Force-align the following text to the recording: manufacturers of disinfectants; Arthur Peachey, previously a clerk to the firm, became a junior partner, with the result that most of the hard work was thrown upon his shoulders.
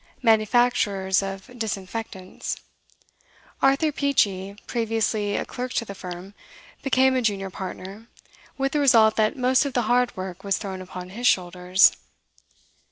manufacturers 0.23 1.21
of 1.21 1.45
disinfectants; 1.59 2.57
Arthur 3.61 3.91
Peachey, 3.91 4.55
previously 4.65 5.35
a 5.35 5.45
clerk 5.45 5.73
to 5.73 5.85
the 5.85 5.93
firm, 5.93 6.33
became 6.81 7.15
a 7.15 7.21
junior 7.21 7.51
partner, 7.51 8.07
with 8.57 8.71
the 8.71 8.79
result 8.79 9.15
that 9.15 9.37
most 9.37 9.63
of 9.63 9.73
the 9.73 9.83
hard 9.83 10.17
work 10.17 10.43
was 10.43 10.57
thrown 10.57 10.81
upon 10.81 11.09
his 11.11 11.27
shoulders. 11.27 11.91